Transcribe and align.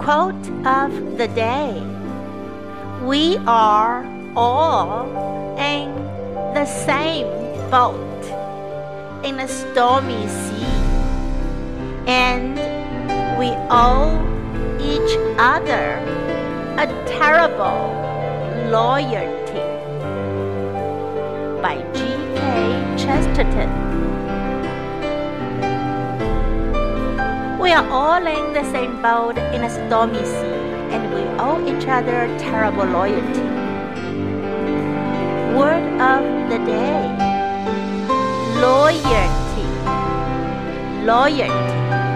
Quote 0.00 0.48
of 0.64 1.18
the 1.18 1.28
day 1.28 1.82
We 3.04 3.36
are 3.46 4.02
all 4.34 5.04
in 5.58 5.92
the 6.54 6.64
same 6.64 7.26
boat 7.70 8.22
in 9.22 9.38
a 9.40 9.46
stormy 9.46 10.26
sea, 10.26 10.64
and 12.06 12.56
we 13.38 13.48
owe 13.68 14.16
each 14.80 15.18
other 15.38 15.98
a 16.78 16.86
terrible 17.06 17.84
loyalty. 18.70 19.49
We 27.70 27.74
are 27.74 27.88
all 27.88 28.26
in 28.26 28.52
the 28.52 28.64
same 28.72 29.00
boat 29.00 29.38
in 29.38 29.62
a 29.62 29.70
stormy 29.70 30.24
sea, 30.24 30.58
and 30.90 31.14
we 31.14 31.20
owe 31.38 31.64
each 31.64 31.86
other 31.86 32.26
terrible 32.36 32.84
loyalty. 32.84 33.46
Word 35.56 35.86
of 36.00 36.50
the 36.50 36.58
day 36.66 37.16
loyalty. 38.60 39.68
Loyalty. 41.06 42.09